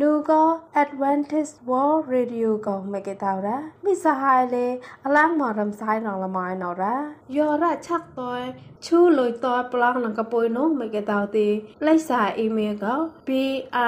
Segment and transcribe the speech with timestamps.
[0.00, 0.42] นูก็
[0.82, 4.70] Advantage World Radio ก็ไม่เกตาวระมิสหายเลย
[5.04, 6.94] อลังมอรำไซรองละมายนอระ
[7.36, 8.36] ยอระชักตัว
[8.84, 11.48] ชูลอยตัวปลางนังกปอยโนไม่เกตาวตี
[11.82, 12.94] ไลสาอีเมลก็
[13.26, 13.30] b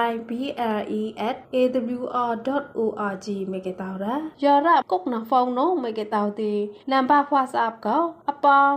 [0.06, 0.30] i b
[0.76, 1.56] l e at a
[1.99, 2.33] w r
[2.78, 6.53] org ไม่เกตาวระยอระกุกนังฟองโนไม่เกตาวตี
[6.90, 8.74] นัมบาฟวาสอัพก็อปอง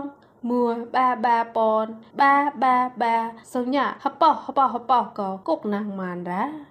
[0.48, 0.64] មួ
[0.94, 1.86] បាបាปន
[2.20, 2.32] បា
[2.62, 3.16] បាបា
[3.52, 6.70] សញ្ញាហបហបហបក៏គុកណាងម៉ានរ៉ា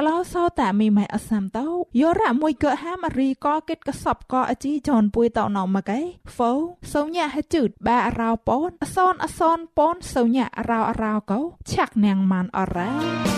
[0.00, 1.66] កលោសោតែមីម៉ៃអសាំតោ
[2.00, 6.00] យោរ៉ាមួយកហាមរីក៏គិតកសបក៏អជីចនពួយតោណមកឯ
[6.32, 6.52] ហ្វោ
[6.92, 13.37] សោញ៉ាហจืดបារោពនអសនអសនពនសោញ៉ារោរោកោឆាក់នាងម៉ានអរ៉ា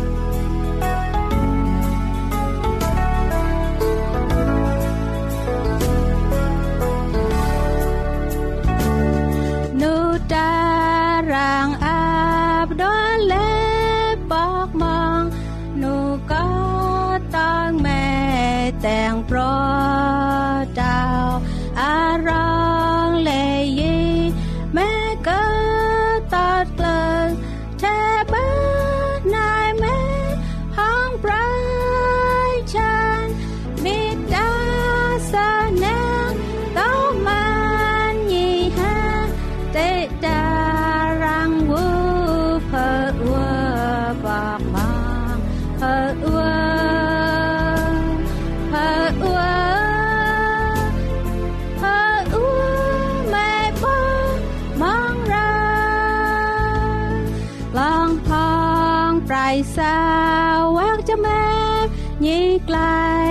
[62.67, 63.25] ក្លាយ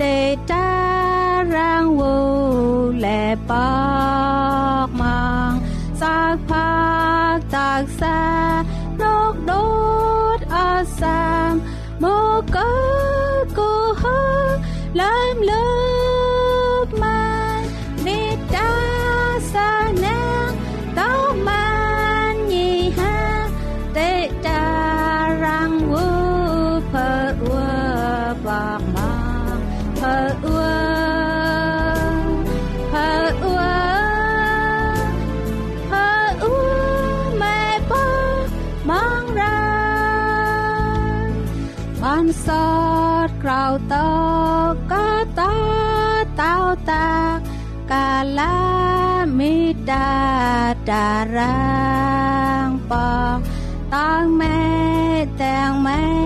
[0.00, 0.16] ទេ
[0.50, 0.68] តា
[1.56, 2.16] រាងវូ
[3.04, 3.52] លែប
[46.36, 46.58] เต้า
[46.90, 47.08] ตา
[47.90, 48.54] กาลา
[49.38, 49.54] มิ
[49.90, 50.10] ดา
[50.88, 51.56] ดารา
[52.66, 53.36] งปอง
[53.94, 54.58] ตองแม่
[55.36, 56.25] แตงแม่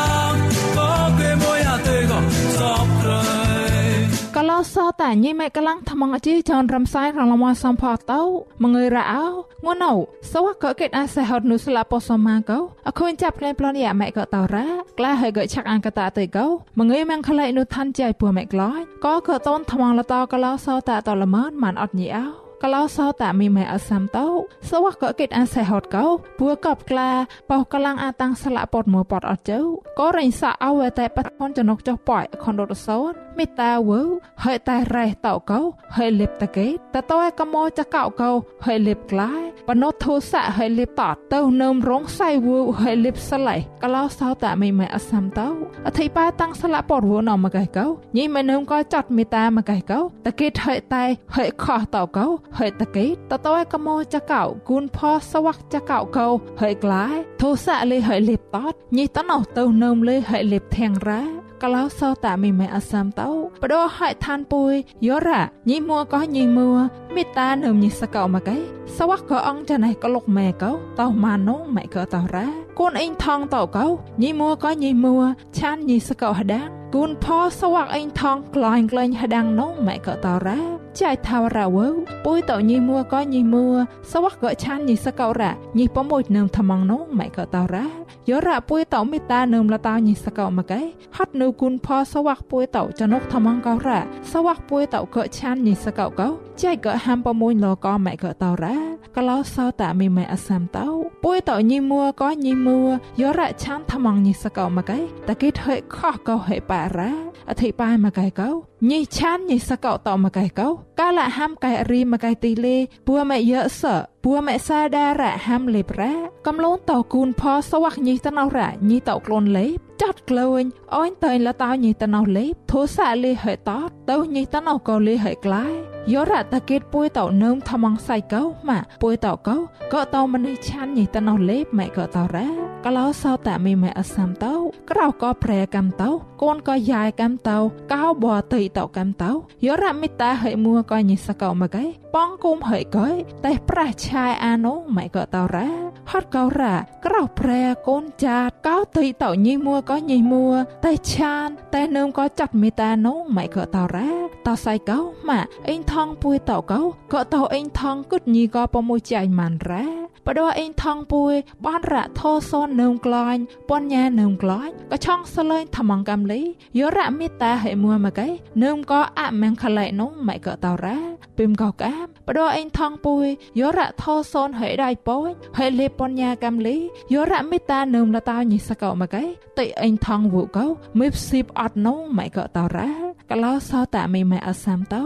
[4.73, 8.21] សតាញីម៉ែកលាំងថ្មងអជីចនរំសាយរងលមសំផតោ
[8.63, 9.25] មងើយរអោ
[9.65, 9.93] ងួនអូ
[10.31, 14.67] សវកកេតអាសេហត់នុស្លាពសមាកោអខូនចាប់ក្លែប្លនយ៉ាម៉ែកតរ៉ា
[14.97, 16.45] ក្លាហើយកឆាក់អង្កតាទៅកោ
[16.79, 24.27] មងើយម៉ងខ្លៃនុឋានចៃពូម៉ែក្លាយក៏កតនថ្មងលតកលោសតាតលមនបានអត់ញីអោ កលោសតាមីម៉ែអសាំតោ
[24.69, 26.05] សវកកេតអាសេហត់កោ
[26.39, 27.09] ពួកបក្លា
[27.49, 29.59] បោកលាំងអាតាំងស្លាពតមួពតអត់ជើ
[29.99, 34.01] ក៏រិញសាអវតែបតខនចំណុកចុះប៉យខនរត់សោនមេតាវើ
[34.43, 35.59] ហើយតែរ៉េះតោកោ
[35.97, 38.31] ហើយលិបតកេតតើកមោចកោកោ
[38.65, 45.47] ហើយលិបក្លាយ បណោធោសៈហើយលិបតទៅនឹមរងសៃវើហើយលិបស្លៃកលោសោតមីម៉ែអសាំតោ
[45.87, 47.85] អធិបាតាំងស្លាពតវណមកៃកោ
[48.17, 51.03] ញីម៉ែនឹមក៏ចាត់មេតាមកៃកោតកេតហើយតែ
[51.35, 52.25] ហើយខោះតោកោ
[52.57, 54.97] ហើយតកេតតើកមោចកោគូនផ
[55.31, 56.27] សវ័កចកោកោ
[56.61, 63.29] ហើយក្លាយធោសៈលេហើយលិបតតញីតណោទៅនឹមលេហើយលិបធាងរ៉ា កលោសតាមីម៉ែអសាមតោ
[63.61, 64.73] បដោហៃឋានពុយ
[65.07, 66.69] យោរ៉ាញីមួក៏ញីមួ
[67.15, 68.57] មេតានឹមញីសកោមកឯ
[68.97, 73.85] សវៈក៏អងចណៃក៏លុកម៉ែកោតោម៉ានងម៉ែក៏តោរ៉ាកូនអ៊ីងថងតោកោ
[74.21, 75.15] ញីមួក៏ញីមួ
[75.57, 77.25] ឆានញីសកោហដាងគូនផ
[77.59, 80.59] សវៈអ៊ីងថងក្លាញ់ក្លែងហដាងនងម៉ែក៏តោរ៉ា
[80.99, 81.87] ចៃថាវរ៉ាវើ
[82.25, 83.65] ពុយតោញីមួក៏ញីមួ
[84.11, 87.85] សវៈក៏ឆានញីសកោរ៉ាញីប្រមួយនឹមថ្មងនងម៉ែក៏តោរ៉ា
[88.29, 90.81] យោរ៉ាពុយតោមេតានឹមលតាញីសកោមកឯ
[91.17, 93.99] ហត់នៅគុនផសវ័កពួយតោចនុកថ្មងកោរ៉ា
[94.31, 96.27] សវ័កពួយតោក៏ឆានញីសកោកោ
[96.61, 98.77] ចៃក៏ហាំប្រមួយលកម៉ែក៏តោរ៉ា
[99.15, 100.87] កលោសោតាមីម៉ែអសាំតោ
[101.23, 102.79] ពួយតោញីមួក៏ញីមួ
[103.21, 104.99] យោរ៉ាឆានថ្មងញីសកោមកឯ
[105.29, 107.11] តកេតហេខោះកោហេប៉ារ៉ា
[107.49, 110.67] អធិបាយមកឯកោ ញីឆានញីសកោតោមកឯកោ
[110.99, 113.83] កាលហាំកែរីមកឯទីលេពួម៉ែយៈស
[114.23, 116.13] ពួម៉ែសាដារ៉ាហាំលេប្រ៉ា
[116.47, 120.63] កំលូនតោគូនផសវ័កញីតណោរ៉ាញីតោក្លូនលេបចាត់ក្លែង
[120.95, 125.73] អញតែលតោញីតណោលេបធោសាលេហេតតទៅញីតណោក៏លេហេក្លាយ
[126.11, 129.57] យោរ៉ាតកេតពួយតោនឹមថ្មងសៃកោម៉ាពួយតោកោ
[129.93, 132.47] ក៏តោមនេះឆានញីតណោលេបម៉ែក៏តោរ៉ា
[132.85, 134.53] កលោសោតាមីម៉ែអសាំតោ
[134.91, 136.09] ក្រៅក៏ប្រែកំតោ
[136.41, 137.57] កូនក៏យ៉ាយកំតោ
[137.93, 139.31] កោបតៃតោកំតោ
[139.65, 141.85] យោរ៉ាមីតាហេមួក៏ញីសកោមកឯ
[142.15, 143.07] ប៉ងគុំហេកោ
[143.45, 145.69] តែប្រះឆាយអានោម៉ែក៏តោរ៉ា
[146.11, 146.75] ហត់កោរ៉ា
[147.05, 150.47] ក្រៅប្រែកូនចាតកោតៃតោញីមួក៏ញីមួ
[150.85, 154.11] តែឆានតែនឹមក៏ចាត់មេតានោម៉ែក៏តោរ៉ា
[154.47, 154.99] តោសៃកោ
[155.29, 156.81] ម៉ាអេងថងពួយតោកោ
[157.13, 161.33] ក៏តោអេងថងគិតញីក៏ប្រមួយចៃម៉ាន់រ៉ា បដោះអេងថងពួយ
[161.65, 166.41] បានរ៉ាធោសននឹមក្លាញ់ពនញ៉ានឹមក្លាញ់ក៏ឆងសលែងថ្មងកំលី
[166.79, 168.29] យោរ៉ាមេតាហេមួមកឯ
[168.63, 170.97] នឹមក៏អមែងខឡៃនោម៉ែក៏តោរ៉ា
[171.37, 173.27] ពីមក៏កាមបដោះអេងថងពួយ
[173.59, 176.77] យោរ៉ាធោសនហេដៃពួយហេលេពនញ៉ាកំលី
[177.13, 179.23] យោរ៉ាមេតានឹមលតោញីសកោមកឯ
[179.59, 180.65] តិអេងថងវូកោ
[180.99, 185.05] មីបស៊ីបអត់នោម៉ែក៏តោរ៉ា កលោសោតាមីម៉ែអសាំតោ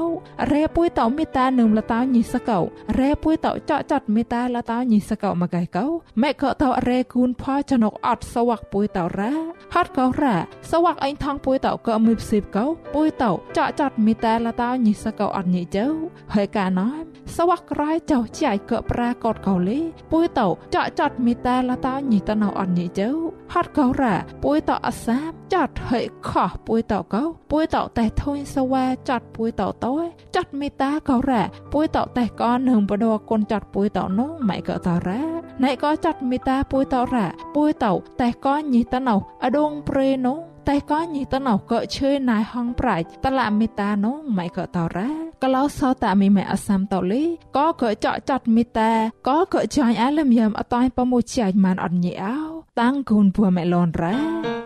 [0.52, 2.60] រ៉េពួយតោមេតានឹមលតោញីសកោ
[3.00, 5.86] រ៉េពួយតោចកចាត់មេតាលតោញីសកោមកឯកោ
[6.22, 9.34] ម៉ែក៏តោរ៉េគូនផចណុកអត់សវ័កពួយតោរ៉ា
[9.74, 10.36] ហត់កោរ៉ា
[10.72, 15.86] សវ័កអេងថងពួយតោក៏មីបស៊ីបកោពួយតោចកចាត់មេតាលតោញីសកោអត់ញីជើ
[16.34, 16.88] ហើយកាណោ
[17.36, 19.80] សវ័កក្រៃចោចៃក៏ប្រាកតកោលី
[20.12, 23.10] ពួយតោចកចាត់មេតាលតោញីតណោអត់ញីជើ
[23.54, 29.94] ហត់កោរ៉ាពួយតោអសាមចាត់ហើយខោះពួយតោកោពួយតោតែធុញសវ៉ាចាត់ពួយតោតោ
[30.36, 31.44] ចាត់មេតាក៏រ៉ា
[31.74, 35.22] ពួយតោតែក៏នឹងបដកូនចាត់ពួយតោនោះម៉ៃក៏តរ៉ា
[35.64, 37.92] ណៃក៏ចាត់មេតាពួយតោរ៉ាពួយតោ
[38.22, 40.38] តែក៏ញីតណោអដងព្រេនោះ
[40.70, 45.10] តែក៏ញីតណោក៏ឈើណៃហងប្រាច់តឡាមេតានោះម៉ៃក៏តរ៉ា
[45.44, 47.24] ក្លោសតមីម៉ែអសាំតលី
[47.58, 48.92] ក៏ក៏ចកចាត់មេតា
[49.28, 52.38] ក៏ក៏ចាញ់អាលឹមយ៉ាំអតៃប្រមួយជាញ់ម៉ានអត់ញីអោ
[52.82, 54.65] តាំងគូនពួមេឡនរ៉ា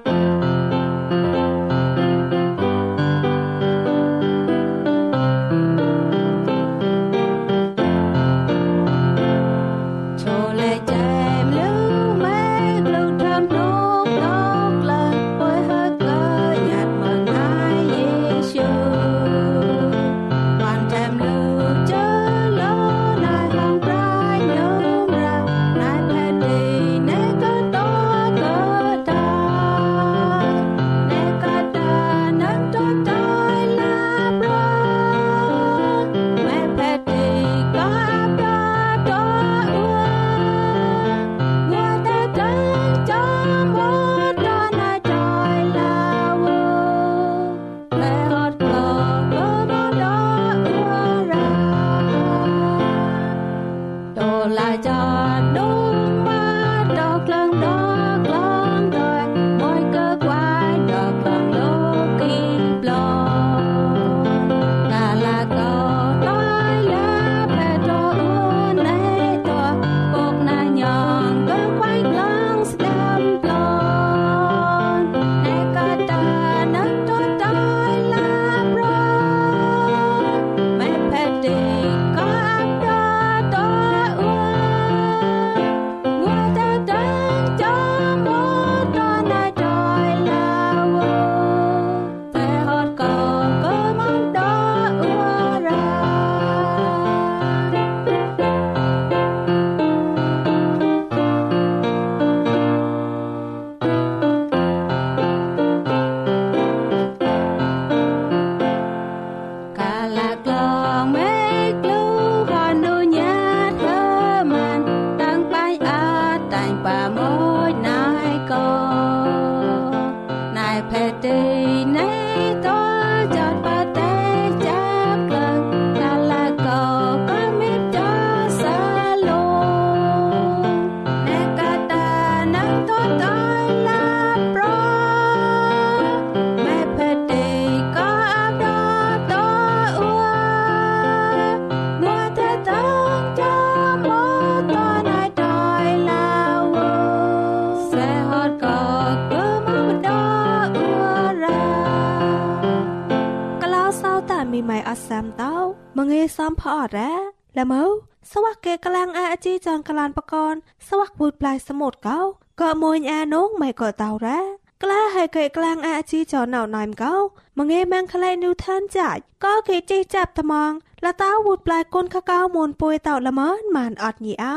[159.68, 160.54] จีจอนกลานปะกอน
[160.86, 162.20] สวักบูดปลายสมุดเกา
[162.60, 164.38] ก็มวยอาน้องไม่ก็เตาระ
[164.82, 167.14] กล้าให้เกกลางอาจีจอนเหนาหน่อยมเกา
[167.56, 170.72] มังเอแมงคลายนิวทันจ่ายก็เกจีจับตะมอง
[171.04, 174.56] ละเต้าบูดปลายก้นข้าเก้ามนปุยเต่าละเมินมันอดหนีเอา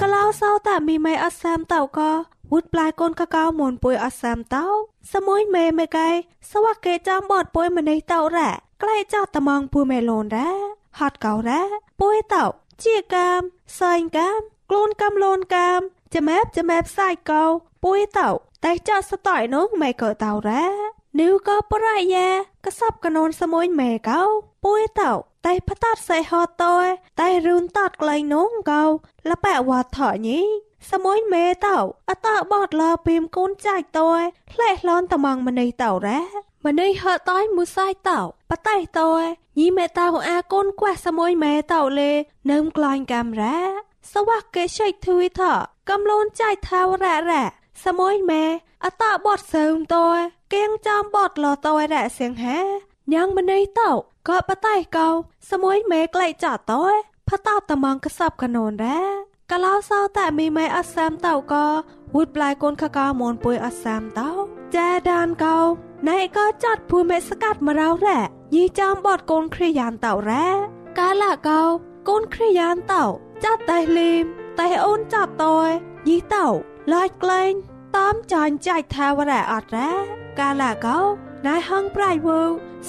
[0.00, 2.10] ก็เล่าเศร้าแต่มีไม่อัดแซมเต่าก็
[2.52, 4.66] วุดปลายก้นข้าเก้ามนปุยอัดแซมเต้า
[5.12, 5.98] สมุยเมเมไก
[6.50, 8.38] สวักเกจอมบอดป่วยมาในเต่าแ
[8.82, 10.50] ร่ใกล้เจ้าตะมองปูเมโลนแร่
[10.98, 11.62] ฮอดเก่าแร่
[12.00, 12.46] ป่วยเต่า
[12.78, 13.42] เจียกาม
[13.78, 15.80] ซอยกามกลูนกำโลนกาม
[16.12, 17.44] จะแมบจะแมบใส่เก่า
[17.82, 20.64] ป่วยเต่าแต่เจ้าสต่อยน้องไม่เกิดเต่าแร่
[21.18, 22.16] นิ้วก็ปรายแย
[22.64, 24.22] กระซับกระนนสมุยเมเก่า
[24.64, 25.12] ป่วยเต่า
[25.44, 26.86] តែផ្តាត់សៃហតតយ
[27.20, 28.82] តែរូនតតក្លែងនងកោ
[29.28, 30.40] លប៉ែវ៉ាថញី
[30.90, 31.76] សមួយមេតោ
[32.08, 33.14] អតបតលពី
[36.63, 39.25] មកូនចាច់តយផ្លេះលនតំងមនីតោរ៉ាមនីហតយមួយសាយតោបតៃតយ
[39.57, 42.11] ញីមេតោអាកូនខ្វះសមួយមេតោលេ
[42.51, 43.57] នឹមក្លាញ់កាមរ៉ា
[44.11, 45.41] សវៈកេឆៃធុយថ
[45.89, 47.43] កំលូនចាច់ថាវរ៉ារ៉ា
[47.85, 48.43] សមួយមេ
[48.85, 50.17] អតបតសើមតយ
[50.53, 52.59] គៀងចំបតលតយរ៉ាសៀងហា
[53.13, 53.91] ញ៉ាងមនីតោ
[54.29, 55.07] ក៏បតៃកោ
[55.51, 56.93] សមួយមេក្លែកចាតយ
[57.29, 59.01] ផតោតំងកសបកណូនរ៉ា
[59.51, 61.65] កលោសោតែមីម៉ៃអសាមតោក៏
[62.13, 64.29] វូដប្លាយកូនខកោមនពុយអសាមតោ
[64.75, 65.57] ចាដានកោ
[66.09, 68.19] ណៃក៏ចាត់ភូមិស្កាត់មករោរ៉ា
[68.55, 70.47] ញីចំបតកូនគ្រាយានតោរ៉ា
[70.99, 71.61] កាលាកោ
[72.09, 73.03] កូនគ្រាយានតោ
[73.43, 74.23] ចាត់តែលីម
[74.59, 75.69] តែអូនចាប់តយ
[76.07, 76.45] ញីតោ
[76.93, 77.51] ឡាច់ក្លែង
[77.97, 79.91] តាមចាញ់ចាច់ថាវរ៉ាអត់រ៉ា
[80.39, 80.99] កាលាកោ
[81.47, 82.39] ណៃហងប្រៃវូ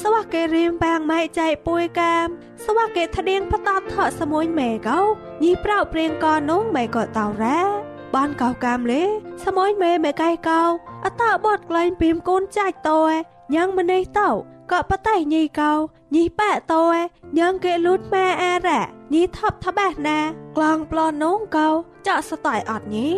[0.01, 2.27] សវៈកេរៀមបាងម៉ៃចៃពួយកាម
[2.65, 5.01] សវៈកេថដៀងផ្តតថសមួយម៉ែកោ
[5.45, 7.61] ញីប្រៅព្រៀងកនងម៉ែក៏តោរ៉ា
[8.15, 9.03] បានកោកាមលេ
[9.45, 10.63] សមយមេមេកៃកោ
[11.05, 12.99] អតបតក្លែងពីមកូនចាច់តោ
[13.55, 14.31] ញ៉ាងម្នេះតោ
[14.73, 15.73] ក៏បតៃញីកោ
[16.15, 16.83] ញីប៉ែតោ
[17.39, 18.81] ញ៉ាងគេលូតម៉ែអារ៉ា
[19.15, 20.19] ញីថប់ថបេះណា
[20.57, 21.69] ក្លងប្លន់នងកោ
[22.07, 23.09] ចាក់ស្តៃអត់ញី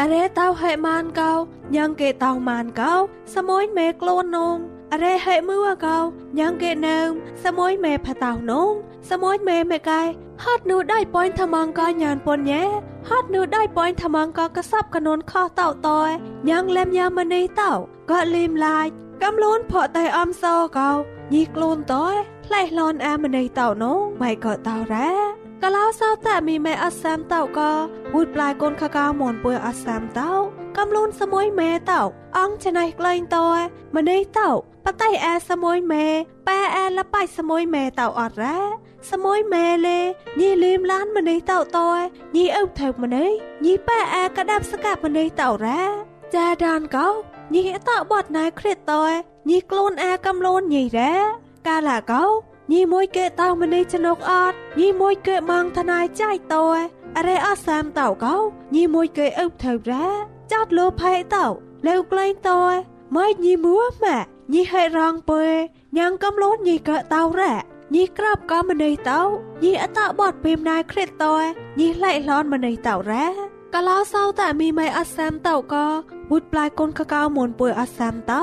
[0.00, 1.32] អរេតោហេម៉ានកោ
[1.74, 2.92] ញ៉ាងគេតោម៉ានកោ
[3.34, 4.56] សមយមេខ្លួននង
[4.96, 5.98] អរេហេមួកោ
[6.38, 6.98] ញ៉ាងគេនៅ
[7.44, 8.72] សមយមេផតោនង
[9.10, 10.02] សមយមេមេកៃ
[10.44, 12.64] ហត់នូដៃប៉ុញថ្មងកញានពនញ៉ែ
[13.08, 16.10] ហត់នូដៃប៉ុញថ្មងកកសັບកនូនខោតោតយ
[16.48, 17.72] ញ៉ាងលែមយ៉ាមនីតោ
[18.10, 18.86] ក៏លីមឡាយ
[19.22, 20.90] កំលូនផកតៃអំសោកោ
[21.34, 22.14] ញីខ្លួនតយ
[22.46, 27.70] ផ្លេះលនអាមនីតោនងម៉ៃក៏តោរ៉ា កលោសោតែមីមេអសាមតោក៏
[28.14, 30.30] វូដប្លាយកូនខកោមនពួយអសាមតោ
[30.78, 32.00] កំលូនសមួយមេតោ
[32.38, 33.58] អងច្នៃក្លែងតយ
[33.96, 34.50] ម្នេះតោ
[34.84, 36.06] បតៃអាសមួយមេ
[36.48, 38.58] ប៉ែអាលបៃសមួយមេតោអត់រ៉ា
[39.10, 39.98] សមួយមេលេ
[40.40, 42.00] ញីលីមឡានម្នេះតោតយ
[42.36, 43.30] ញីអុថើម្នេះ
[43.64, 45.82] ញីប៉ែអាកដាប់ស្កាប់ម្នេះតោរ៉ា
[46.34, 47.08] ចាដានកោ
[47.54, 49.12] ញីតោបត់ណៃគ្រិតតយ
[49.48, 51.12] ញីខ្លួនអាកំលូនញីរ៉ា
[51.66, 52.24] កាលាកោ
[52.72, 56.78] ញីមួយគេតោម្នេះចនុកអត់ញីមួយគេម៉ងថ្នៃចៃតយ
[57.16, 58.36] អរេអសាមតោកោ
[58.74, 60.06] ញីមួយគេអុថើរ៉ា
[60.52, 61.46] ចាត់លោផៃតោ
[61.86, 62.74] លើក្លែងតយ
[63.16, 64.18] ម៉ៃញីមួម៉ា
[64.52, 65.42] ញីហេរងពើ
[65.98, 67.54] ញ៉ាងកំលូនញីកតោរ៉ា
[67.94, 69.20] ញីក្របក៏ម្នេះតោ
[69.64, 71.44] ញីអតបតពីមណៃគ្រិតតយ
[71.78, 73.26] ញីឡៃឡនម្នេះតោរ៉ា
[73.74, 75.86] កលោសោតែមីម៉ៃអសាមតោក៏
[76.30, 78.42] វុតប្លាយកូនកកៅមុនពួយអសាមតោ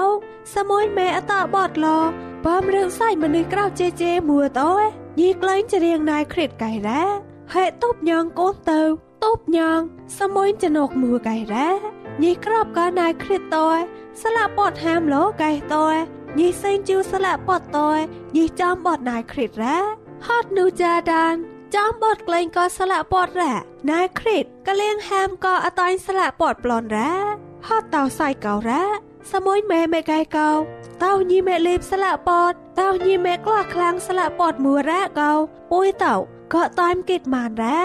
[0.53, 4.71] សមួយមេអតបតឡ បំរឿងសៃម្នេះក្រៅជេជេមួតោ
[5.19, 7.03] ញីក្លែងចរៀងណៃគ្រិតកៃរ៉ា
[7.53, 8.81] ហេតុបញងកូនទៅ
[9.23, 9.79] តូបញង
[10.19, 11.69] សមួយចណុកមួកៃរ៉ា
[12.23, 13.79] ញីក្របក៏ណៃគ្រិតតយ
[14.21, 15.95] ស្លាក់ពតហាមលោកៃតយ
[16.39, 17.99] ញីសេងជូស្លាក់ពតតយ
[18.35, 19.77] ញីចំបតណៃគ្រិតរ៉ា
[20.27, 21.35] ហត់នូចាដាន
[21.75, 23.53] ចំបតក្លែងក៏ស្លាក់ពតរ៉ា
[23.91, 27.11] ណៃគ្រិតកលៀងហាមក៏អតាញ់ស្លាក់ពតប្លន់រ៉ា
[27.67, 30.49] ហត់តោសៃកោរ៉ា សមួយមេមេកៃកោ
[31.03, 35.31] តោញីមេលេបស្លាក់ពតតោញីមេក្លោះខ្លាំងស្លាក់ពតមួរ៉ាកោ
[35.71, 36.15] ពួយតោ
[36.53, 37.81] ក៏តាំគិតម៉ានរ៉ា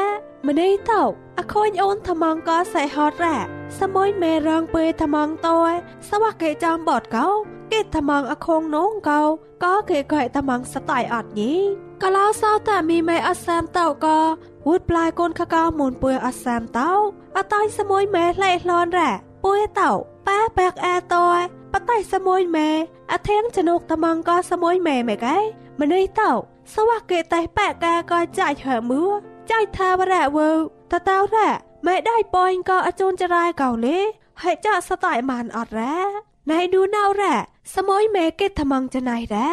[0.48, 1.02] ម្នេះតោ
[1.38, 3.36] អខូនអូនថ្មងក៏សៃហត់រ៉ា
[3.80, 5.72] សមួយមេរងពេលថ្មងតយ
[6.10, 7.28] សវកេចំបតកោ
[7.72, 9.22] គេថ្មងអខងនងកោ
[9.64, 11.54] ក៏គេកែថ្មងស្តៃអត់ញី
[12.02, 14.18] កលោសោតែមីមេអសាមតោក៏
[14.66, 16.90] វូដប្លាយកូនខកោមុនពួយអសាមតោ
[17.38, 19.92] អតៃសមួយមេលេះលនរ៉ា ពួយเต่า
[20.26, 22.68] ป้าแปกแอตอยปะไตสมุยแม่
[23.10, 25.26] อะเทงจนกตะมองก็สมุยแม่แม่ไก
[25.78, 26.32] มันไอเต่า
[26.72, 29.08] สวะเกตไตแปะกาก็ใจเหือมือ
[29.46, 30.48] ใจทาวระเวอ
[30.90, 31.48] ตะเต่าแร่
[31.84, 34.04] แม่ได้ปอยก็อจูนจะรายเก่าเลย
[34.40, 35.94] ให้จ้าสไตล์มันอดแร้
[36.50, 37.34] นายดูเน่าแร่
[37.74, 39.48] สมุยแม่เกตทมังจะนายแร้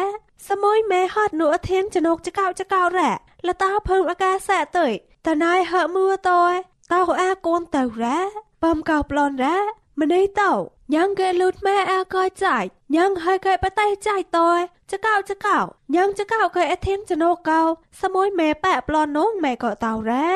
[0.46, 3.10] สมุยแม่ฮอดหนูอเทงจนกจะเก่าจะเก่าแร่
[3.46, 4.92] ละตาเพิงอากาแสเตย
[5.22, 6.54] แต่นายเหอะมือตอย
[6.88, 8.18] เต่าแอโกนเต่าแร้
[8.62, 9.56] ប៉មកោប្លន់រ៉ា
[10.00, 10.52] ម្នេះតោ
[10.94, 14.50] ញ៉ាងកែលូតម៉ែអើកោចាច់ញ៉ាងហើយកែបតៃចាច់តោ
[14.92, 15.58] ចកោចកោ
[15.94, 17.60] ញ៉ាងចកោកែអធិមចណូកោ
[18.02, 20.28] សមួយម៉ែប៉ប្លន់នងម៉ែកោតោរ៉ា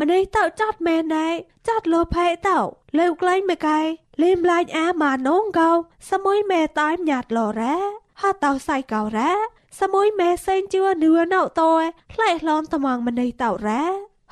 [0.00, 1.26] ម្នេះតោចាត់ម៉ែណៃ
[1.68, 2.58] ចាត់លោផៃតោ
[2.98, 3.78] លើក្លែងមកែ
[4.22, 5.70] លេមឡាញអាម៉ានងកោ
[6.10, 7.76] សមួយម៉ែតាយញាត់លរ៉ា
[8.20, 9.32] ហត់តោសៃកោរ៉ា
[9.80, 11.72] សមួយម៉ែសេងជឿនឿណៅតោ
[12.12, 13.84] ខ្លែកលនត្មងម្នេះតោរ៉ា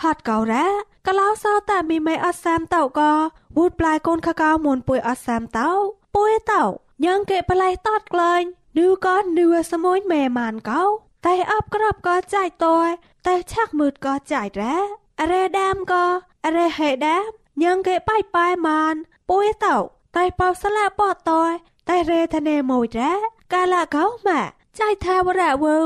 [0.03, 0.67] ហាត់កោរ៉ា
[1.07, 3.13] កលោសោតែមីមេអសាមតោក៏
[3.57, 5.71] វូដប្លាយកូនខកោមុនពួយអសាមតោ
[6.15, 6.63] ពួយតោ
[7.05, 8.43] ញ៉ងគេប្លែតតក្លែង
[8.79, 10.83] នឿក៏នឿសមួយមេម៉ានកោ
[11.27, 12.77] តែអបក្របក៏ចាយតោ
[13.27, 14.77] តែឆាក់មើតក៏ចាយរ៉ា
[15.21, 16.05] អរេដាមក៏
[16.45, 17.25] អរេហេដាម
[17.63, 18.95] ញងគេបាយបាយម៉ាន
[19.31, 19.77] ពួយតោ
[20.17, 21.31] តែបោស្លាបតត
[21.89, 23.13] តែរេធនេមួយរ៉ា
[23.53, 24.41] កាលាកោម៉ា
[24.81, 25.79] ចៃថាវរៈវើ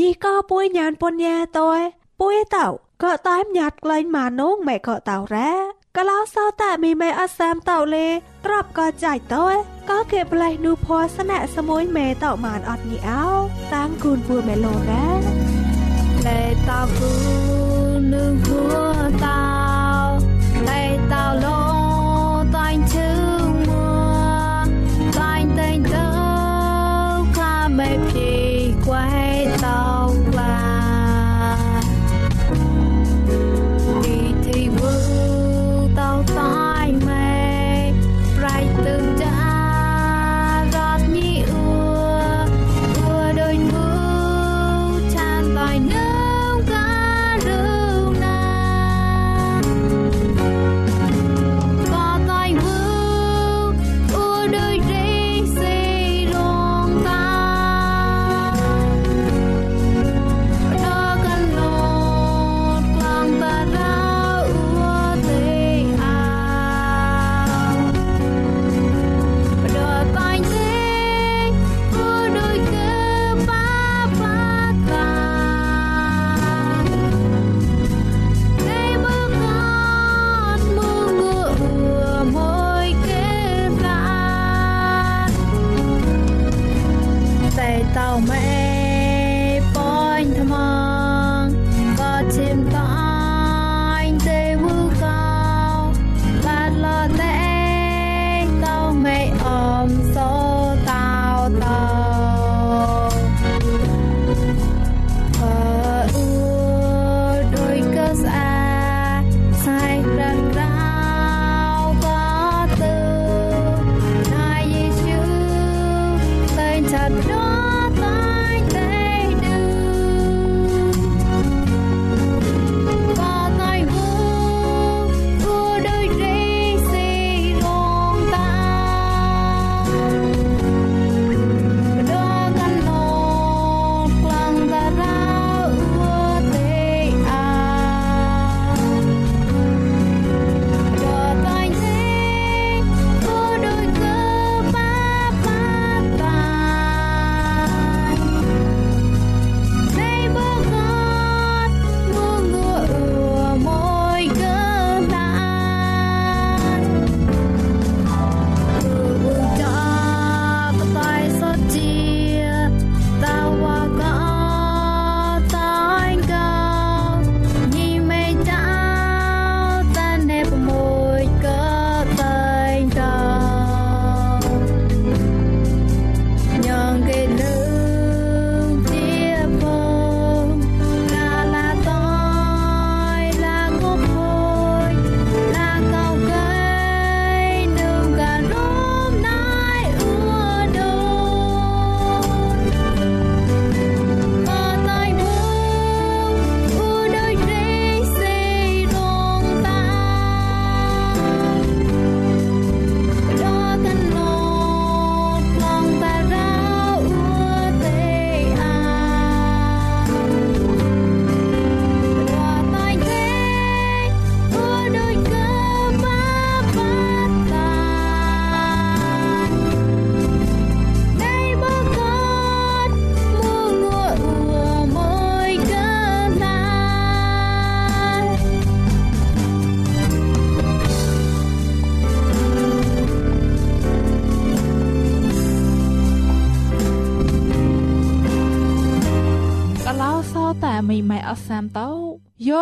[0.00, 1.80] ញីក៏ពួយញានពញ្ញាតយ
[2.20, 2.66] ពួយតោ
[3.06, 5.50] ក៏តែមញាត់ក្លែងម៉ានងម៉ែក៏តោរ៉ា
[5.96, 8.08] កលោសោតែមីម៉ែអសាមតោលេ
[8.46, 9.46] ក្របក៏ចាច់តើ
[9.90, 13.24] ក៏គេប្លែកនូភ័សនៈសមួយម៉ែតោម៉ានអត់ញីអោ
[13.74, 15.08] តាំងគូនពួយម៉ែលោរ៉ា
[16.26, 17.12] លេតោគូ
[18.14, 18.60] នឹងហួ
[19.24, 19.42] តោ
[20.68, 21.60] លេតោលោ
[22.56, 23.10] តាញ់ជើ
[23.46, 23.90] ងមួ
[25.18, 26.06] តាញ់តែងទៅ
[27.36, 36.81] ខាមេភីខ្តោ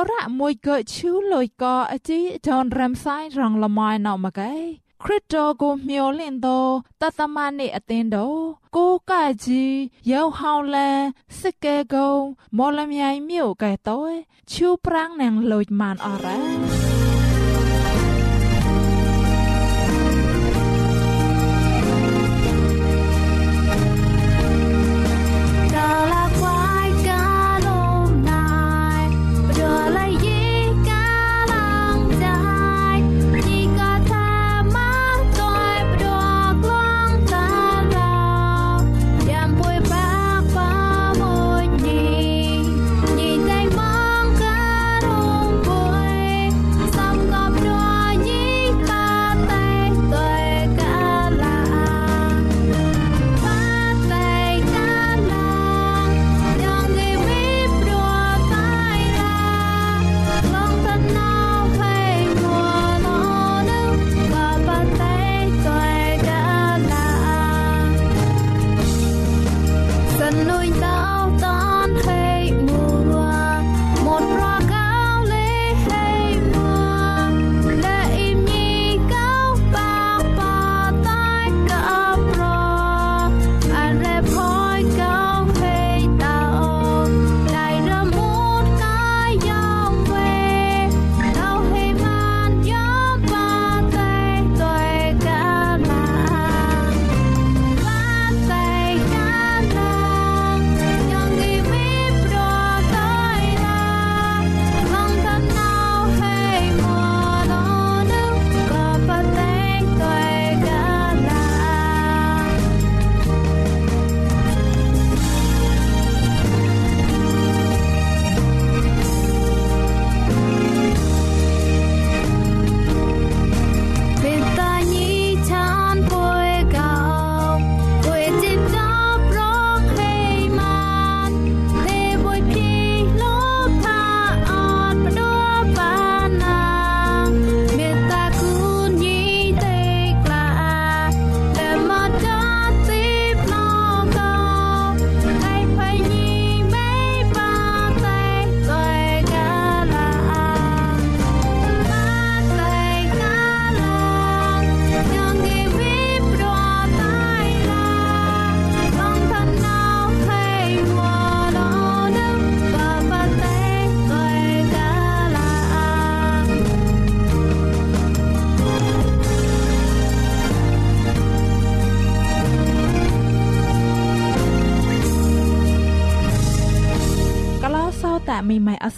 [0.09, 4.55] រៈមួយកោជូលុយកោអតិដនរាំសាយរងលមៃណោមកែ
[5.05, 6.59] គ្រិតតូគូញោលិនទៅ
[7.01, 8.27] តតមនេះអទិនទៅ
[8.77, 9.65] គូកាច់ជី
[10.11, 10.99] យងហောင်းលាន
[11.41, 12.21] សិគែគង
[12.59, 14.01] មលមៃញៀវកែទៅ
[14.53, 16.90] ឈូប្រាំងណាងលូចម៉ានអរ៉ា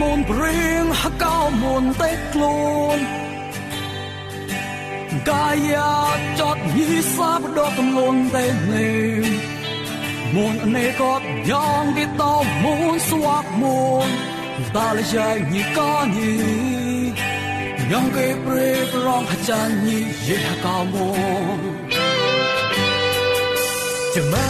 [0.00, 2.98] នមុនព្រៀងហកោមុនតេខ្លួន
[5.30, 5.94] កាយា
[6.40, 8.90] ចតញីសាបដកកំលុនតេនេ
[10.34, 12.22] មុនអនេកតយ៉ាងគេត
[12.64, 14.08] មុនស្វាក់មុន
[14.76, 16.32] តាលយាយញីកោញី
[17.90, 21.08] យ៉ាងគេព្រេប្រងហចាញីយេហកោមុ
[21.56, 21.60] ន
[24.14, 24.49] ចាំមកកូន